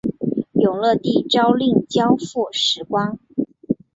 [0.53, 3.19] 永乐帝诏令交付史官。